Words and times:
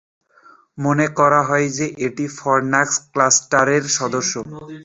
মনে 0.77 1.07
করা 1.19 1.41
হয় 1.43 1.67
যে, 1.77 1.85
এটি 2.07 2.25
ফরনাক্স 2.37 2.95
ক্লাস্টারের 3.11 3.83
সদস্য। 3.97 4.33